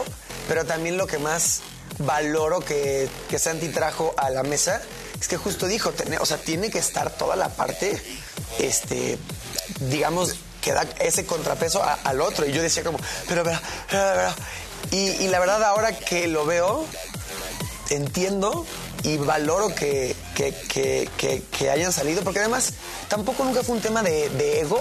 [0.48, 1.60] pero también lo que más
[1.98, 4.80] valoro que, que Santi trajo a la mesa
[5.20, 8.00] es que justo dijo, o sea, tiene que estar toda la parte,
[8.58, 9.18] este,
[9.90, 12.46] digamos, que da ese contrapeso al otro.
[12.46, 12.98] Y yo decía como,
[13.28, 13.58] pero, pero,
[13.90, 14.34] pero.
[14.90, 16.86] Y, la verdad ahora que lo veo,
[17.90, 18.66] entiendo
[19.02, 22.72] y valoro que, que- que- que- que hayan salido, porque además
[23.08, 24.80] tampoco nunca fue un tema de, de ego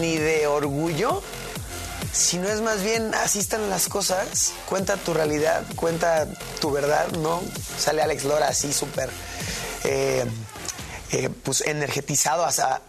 [0.00, 1.22] ni de orgullo,
[2.12, 6.26] sino es más bien así están las cosas, cuenta tu realidad, cuenta
[6.60, 7.42] tu verdad, ¿no?
[7.78, 9.10] Sale Alex Lora así súper...
[9.84, 10.24] eh,
[11.12, 12.44] eh, pues energetizado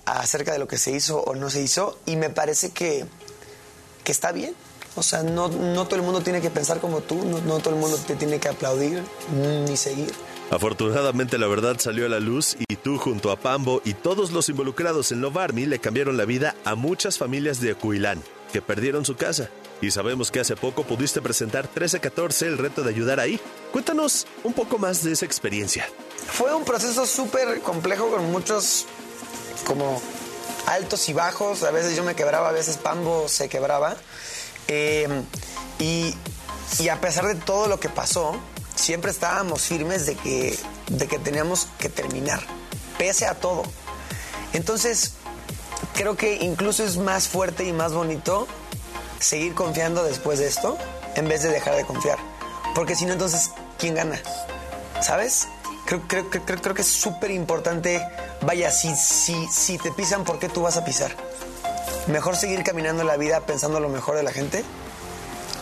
[0.06, 3.06] acerca de lo que se hizo o no se hizo y me parece que,
[4.04, 4.56] que está bien.
[4.96, 7.80] O sea, no, no todo el mundo tiene que pensar como tú, no, todo el
[7.80, 9.04] mundo te tiene que aplaudir
[9.68, 10.12] ni seguir.
[10.50, 14.50] Afortunadamente la verdad salió a la luz y tú junto a Pambo y todos los
[14.50, 19.16] involucrados en Love le cambiaron la vida a muchas familias de Acuilán que perdieron su
[19.16, 19.50] casa.
[19.82, 23.40] Y sabemos que hace poco pudiste presentar 1314 el reto de ayudar ahí.
[23.72, 25.88] Cuéntanos un poco más de esa experiencia.
[26.32, 28.86] Fue un proceso súper complejo con muchos
[29.66, 30.02] como
[30.66, 31.64] altos y bajos.
[31.64, 33.96] A veces yo me quebraba, a veces Pambo se quebraba.
[34.68, 35.08] Eh,
[35.80, 36.14] y,
[36.80, 38.36] y a pesar de todo lo que pasó,
[38.76, 40.58] siempre estábamos firmes de que,
[40.88, 42.42] de que teníamos que terminar,
[42.98, 43.64] pese a todo.
[44.54, 45.14] Entonces,
[45.94, 48.48] creo que incluso es más fuerte y más bonito
[49.20, 50.78] seguir confiando después de esto
[51.16, 52.18] en vez de dejar de confiar.
[52.76, 54.20] Porque si no, entonces, ¿quién gana?
[55.02, 55.48] ¿Sabes?
[55.86, 58.06] Creo, creo, creo, creo- que es súper importante,
[58.42, 61.12] vaya, si, si, si te pisan, ¿por qué tú vas a pisar?
[62.08, 64.64] Mejor seguir caminando la vida pensando lo mejor de la gente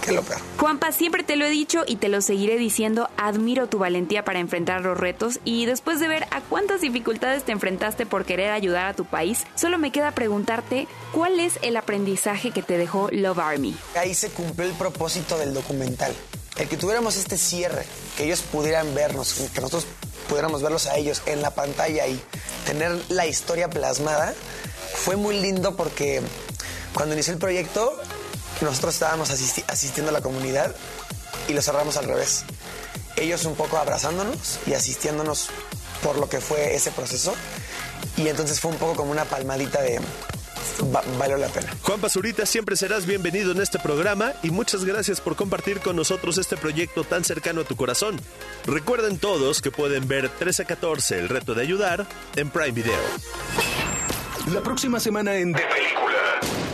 [0.06, 0.39] que lo peor.
[0.58, 4.39] Juanpa, siempre te lo he dicho y te lo seguiré diciendo, admiro tu valentía para
[4.39, 8.86] enfrentar los retos y después de ver a cuántas dificultades te enfrentaste por querer ayudar
[8.86, 13.39] a tu país, solo me queda preguntarte cuál es el aprendizaje que te dejó Love
[13.39, 13.76] Army.
[13.95, 16.14] Ahí se cumplió el propósito del documental.
[16.58, 17.86] El que tuviéramos este cierre,
[18.16, 19.88] que ellos pudieran vernos, que nosotros
[20.30, 22.20] pudiéramos verlos a ellos en la pantalla y
[22.66, 24.34] tener la historia plasmada,
[24.93, 26.22] fue muy lindo porque
[26.93, 27.99] cuando inició el proyecto,
[28.62, 30.76] nosotros estábamos asisti- asistiendo a la comunidad
[31.47, 32.43] y lo cerramos al revés.
[33.18, 35.49] Ellos un poco abrazándonos y asistiéndonos
[36.03, 37.34] por lo que fue ese proceso.
[38.18, 39.99] Y entonces fue un poco como una palmadita de
[40.93, 41.74] va- valió la pena.
[41.82, 46.38] Juan Pazurita, siempre serás bienvenido en este programa y muchas gracias por compartir con nosotros
[46.38, 48.20] este proyecto tan cercano a tu corazón.
[48.66, 52.99] Recuerden todos que pueden ver 1314 el reto de ayudar en Prime Video.
[54.53, 56.64] La próxima semana en De Película.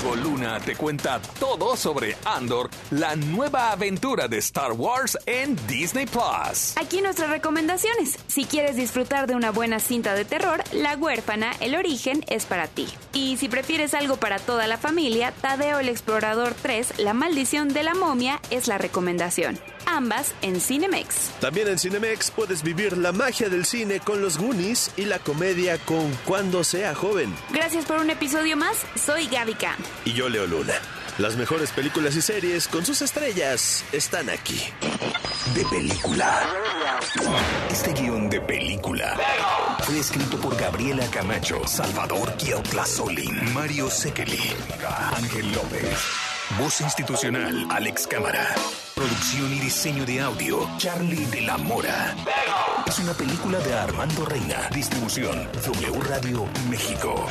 [0.00, 6.06] Diego Luna te cuenta todo sobre Andor, la nueva aventura de Star Wars en Disney
[6.06, 6.76] Plus.
[6.76, 8.16] Aquí nuestras recomendaciones.
[8.28, 12.68] Si quieres disfrutar de una buena cinta de terror, La huérfana, El origen es para
[12.68, 12.86] ti.
[13.12, 17.82] Y si prefieres algo para toda la familia, Tadeo el Explorador 3, La maldición de
[17.82, 19.58] la momia es la recomendación.
[19.88, 21.30] Ambas en Cinemex.
[21.40, 25.78] También en Cinemex puedes vivir la magia del cine con los Goonies y la comedia
[25.78, 27.34] con Cuando sea joven.
[27.50, 28.76] Gracias por un episodio más.
[28.94, 29.56] Soy Gaby.
[30.04, 30.74] Y yo Leo Luna.
[31.18, 34.60] Las mejores películas y series con sus estrellas están aquí.
[35.54, 36.46] De película.
[37.70, 39.16] Este guion de película
[39.82, 42.34] fue escrito por Gabriela Camacho, Salvador
[42.84, 44.52] Solin, Mario Sekeli,
[45.16, 46.27] Ángel López.
[46.56, 48.54] Voz institucional, Alex Cámara.
[48.94, 52.16] Producción y diseño de audio, Charlie de la Mora.
[52.86, 54.68] Es una película de Armando Reina.
[54.72, 57.26] Distribución, W Radio México.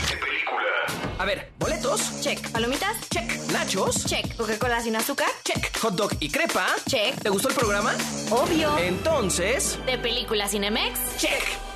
[1.18, 2.22] A ver, boletos.
[2.22, 2.48] Check.
[2.52, 2.96] ¿Palomitas?
[3.10, 3.52] Check.
[3.52, 4.06] Nachos.
[4.06, 4.36] Check.
[4.38, 5.28] ¿Coca-Cola sin azúcar?
[5.44, 5.76] Check.
[5.80, 6.68] Hot dog y crepa.
[6.88, 7.20] Check.
[7.20, 7.94] ¿Te gustó el programa?
[8.30, 8.78] Obvio.
[8.78, 9.80] Entonces.
[9.88, 11.18] ¿De película Cinemex?
[11.18, 11.67] Check.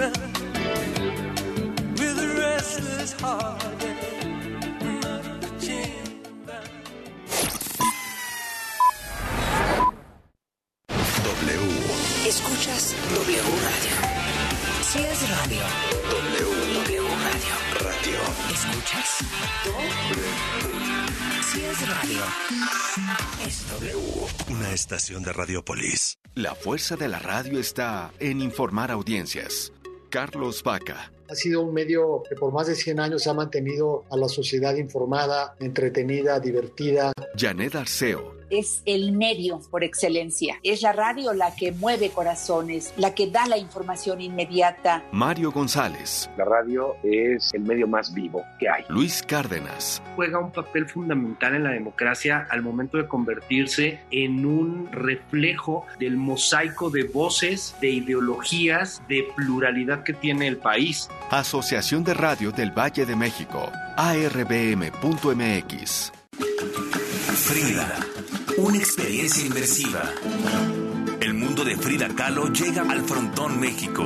[0.00, 0.14] Ground.
[1.98, 3.60] With a restless heart.
[11.24, 11.60] W.
[12.26, 13.94] Escuchas W Radio.
[14.82, 15.62] Si es radio.
[16.10, 16.48] W.
[16.74, 17.54] W Radio.
[17.86, 18.20] Radio.
[18.56, 19.08] ¿Escuchas?
[21.52, 22.22] Si es radio.
[23.46, 24.26] Es W.
[24.48, 26.18] Una estación de Radiopolis.
[26.34, 29.72] La fuerza de la radio está en informar audiencias.
[30.10, 31.12] Carlos Vaca.
[31.28, 34.74] Ha sido un medio que por más de 100 años ha mantenido a la sociedad
[34.74, 37.12] informada, entretenida, divertida.
[37.36, 38.39] Janet Arceo.
[38.50, 40.56] Es el medio por excelencia.
[40.62, 45.04] Es la radio la que mueve corazones, la que da la información inmediata.
[45.12, 46.28] Mario González.
[46.36, 48.84] La radio es el medio más vivo que hay.
[48.88, 50.02] Luis Cárdenas.
[50.16, 56.16] juega un papel fundamental en la democracia al momento de convertirse en un reflejo del
[56.16, 61.08] mosaico de voces, de ideologías, de pluralidad que tiene el país.
[61.30, 63.70] Asociación de Radio del Valle de México.
[63.96, 65.00] ARBM.mx.
[67.34, 68.29] Frida.
[68.56, 70.12] Una experiencia inmersiva.
[71.20, 74.04] El mundo de Frida Kahlo llega al Frontón México.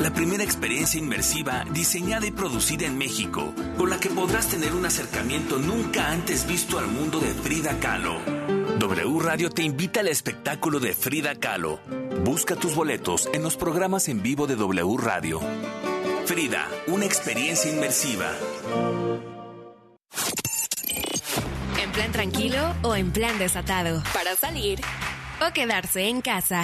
[0.00, 4.86] La primera experiencia inmersiva diseñada y producida en México, con la que podrás tener un
[4.86, 8.20] acercamiento nunca antes visto al mundo de Frida Kahlo.
[8.78, 11.80] W Radio te invita al espectáculo de Frida Kahlo.
[12.24, 15.40] Busca tus boletos en los programas en vivo de W Radio.
[16.26, 18.32] Frida, una experiencia inmersiva.
[21.96, 24.02] En plan tranquilo o en plan desatado.
[24.12, 24.80] Para salir
[25.40, 26.62] o quedarse en casa.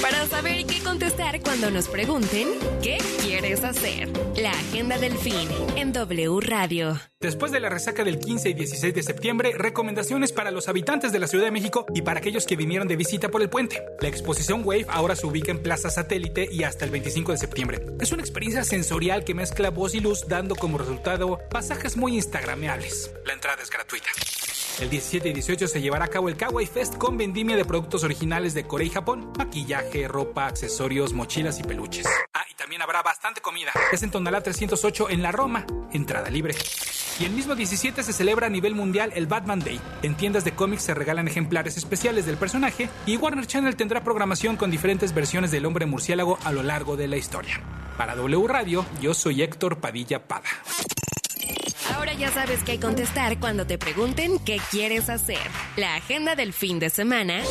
[0.00, 2.48] Para saber qué contestar cuando nos pregunten
[2.82, 4.08] qué quieres hacer.
[4.34, 5.46] La agenda del fin
[5.76, 6.98] en W Radio.
[7.20, 11.18] Después de la resaca del 15 y 16 de septiembre, recomendaciones para los habitantes de
[11.18, 13.84] la Ciudad de México y para aquellos que vinieron de visita por el puente.
[14.00, 17.84] La exposición Wave ahora se ubica en Plaza Satélite y hasta el 25 de septiembre.
[18.00, 23.12] Es una experiencia sensorial que mezcla voz y luz dando como resultado pasajes muy instagrameables.
[23.26, 24.08] La entrada es gratuita.
[24.80, 28.04] El 17 y 18 se llevará a cabo el Kawaii Fest con vendimia de productos
[28.04, 32.06] originales de Corea y Japón, maquillaje, ropa, accesorios, mochilas y peluches.
[32.32, 33.70] Ah, y también habrá bastante comida.
[33.92, 36.54] Es en Tonalá 308 en la Roma, entrada libre.
[37.20, 39.78] Y el mismo 17 se celebra a nivel mundial el Batman Day.
[40.02, 44.56] En tiendas de cómics se regalan ejemplares especiales del personaje y Warner Channel tendrá programación
[44.56, 47.60] con diferentes versiones del hombre murciélago a lo largo de la historia.
[47.98, 50.48] Para W Radio, yo soy Héctor Padilla Pada.
[52.02, 55.38] Ahora ya sabes qué contestar cuando te pregunten qué quieres hacer.
[55.76, 57.44] La agenda del fin de semana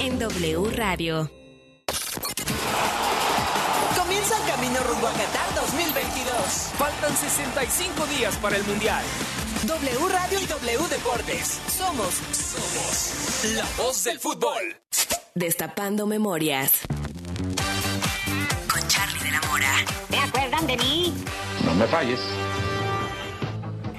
[0.00, 1.30] en W Radio.
[3.94, 6.32] Comienza el camino rumbo a Qatar 2022.
[6.78, 9.04] Faltan 65 días para el Mundial.
[9.66, 11.60] W Radio y W Deportes.
[11.68, 14.80] Somos, somos la voz del fútbol.
[15.34, 16.72] Destapando memorias.
[18.72, 19.74] Con Charlie de la Mora.
[20.08, 21.12] ¿Te acuerdan de mí?
[21.66, 22.20] No me falles.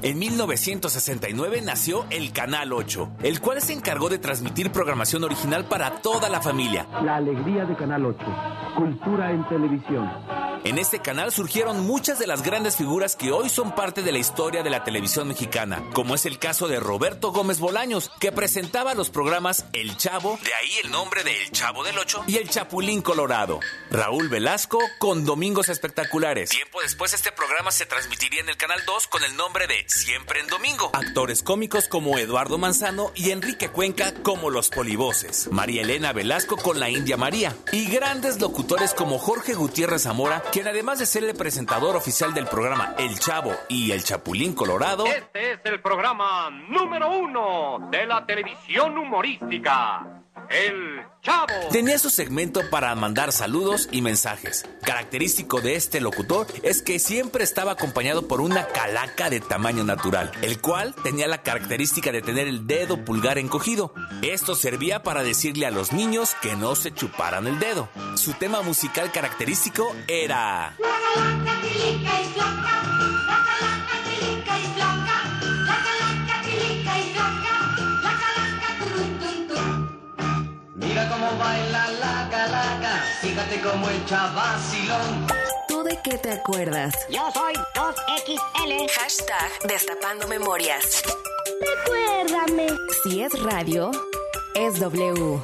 [0.03, 6.01] En 1969 nació el Canal 8, el cual se encargó de transmitir programación original para
[6.01, 6.87] toda la familia.
[7.03, 8.19] La alegría de Canal 8.
[8.75, 10.07] Cultura en televisión.
[10.63, 14.17] En este canal surgieron muchas de las grandes figuras que hoy son parte de la
[14.17, 18.93] historia de la televisión mexicana, como es el caso de Roberto Gómez Bolaños, que presentaba
[18.93, 22.49] los programas El Chavo, de ahí el nombre de El Chavo del 8, y El
[22.49, 23.59] Chapulín Colorado.
[23.91, 26.49] Raúl Velasco con Domingos Espectaculares.
[26.49, 30.41] Tiempo después este programa se transmitiría en el Canal 2 con el nombre de Siempre
[30.41, 30.89] en Domingo.
[30.91, 35.49] Actores cómicos como Eduardo Manzano y Enrique Cuenca como Los Polivoces.
[35.49, 37.55] María Elena Velasco con La India María.
[37.71, 42.47] Y grandes locutores como Jorge Gutiérrez Zamora, quien además de ser el presentador oficial del
[42.47, 48.25] programa El Chavo y El Chapulín Colorado, Este es el programa número uno de la
[48.25, 50.23] televisión humorística.
[50.49, 51.47] El Chavo.
[51.71, 54.65] tenía su segmento para mandar saludos y mensajes.
[54.83, 60.31] Característico de este locutor es que siempre estaba acompañado por una calaca de tamaño natural,
[60.41, 63.93] el cual tenía la característica de tener el dedo pulgar encogido.
[64.21, 67.89] Esto servía para decirle a los niños que no se chuparan el dedo.
[68.15, 70.75] Su tema musical característico era...
[70.79, 71.57] Mira
[81.28, 85.28] cómo baila la calaca, fíjate cómo echa vacilón.
[85.67, 86.93] ¿Tú de qué te acuerdas?
[87.09, 88.89] Yo soy 2XL.
[88.89, 91.03] Hashtag Destapando Memorias.
[91.61, 92.67] Recuérdame.
[93.03, 93.91] Si es radio,
[94.55, 95.39] es W.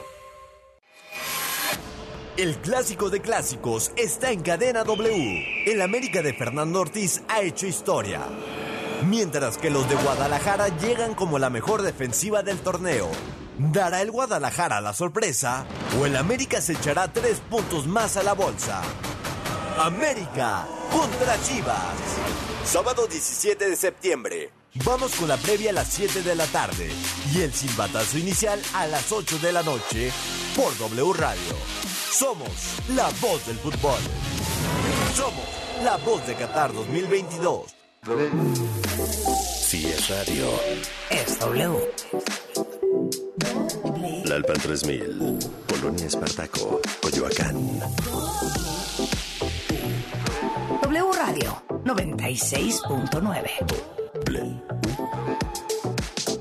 [2.38, 5.64] El clásico de clásicos está en cadena W.
[5.68, 8.22] El América de Fernando Ortiz ha hecho historia.
[9.08, 13.12] Mientras que los de Guadalajara llegan como la mejor defensiva del torneo.
[13.58, 15.66] ¿Dará el Guadalajara la sorpresa?
[16.00, 18.82] ¿O el América se echará tres puntos más a la bolsa?
[19.78, 21.94] América contra Chivas.
[22.66, 24.52] Sábado 17 de septiembre.
[24.86, 26.90] Vamos con la previa a las 7 de la tarde
[27.32, 30.12] y el silbatazo inicial a las 8 de la noche
[30.56, 31.56] por W Radio.
[32.12, 32.50] Somos
[32.96, 34.00] la voz del fútbol.
[35.16, 35.46] Somos
[35.84, 37.76] la voz de Qatar 2022.
[39.62, 40.50] Si es radio.
[41.12, 42.73] Es W.
[44.26, 45.40] La Alpan 3000.
[45.68, 46.82] Polonia Espartaco.
[47.02, 47.56] Coyoacán.
[50.82, 53.50] W Radio 96.9.